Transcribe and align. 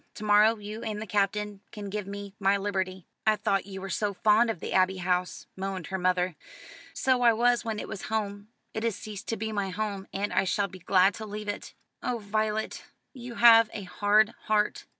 To 0.15 0.23
morrow 0.23 0.55
you 0.57 0.81
and 0.81 0.99
the 0.99 1.05
Captain 1.05 1.61
can 1.71 1.91
give 1.91 2.07
me 2.07 2.33
my 2.39 2.57
liberty." 2.57 3.05
"I 3.27 3.35
thought 3.35 3.67
you 3.67 3.79
were 3.81 3.91
so 3.91 4.15
fond 4.15 4.49
of 4.49 4.59
the 4.59 4.73
Abbey 4.73 4.97
House," 4.97 5.45
moaned 5.55 5.85
her 5.93 5.99
mother. 5.99 6.35
"So 6.91 7.21
I 7.21 7.33
was 7.33 7.63
when 7.63 7.77
it 7.79 7.87
was 7.87 8.01
home. 8.09 8.47
It 8.73 8.81
has 8.81 8.95
ceased 8.95 9.27
to 9.27 9.37
be 9.37 9.51
my 9.51 9.69
home, 9.69 10.07
and 10.11 10.33
I 10.33 10.43
shall 10.43 10.67
be 10.67 10.79
glad 10.79 11.13
to 11.13 11.27
leave 11.27 11.47
it." 11.47 11.75
"Oh, 12.01 12.17
Violet, 12.17 12.83
you 13.13 13.35
have 13.35 13.69
a 13.73 13.83
hard 13.83 14.29
heart." 14.47 14.85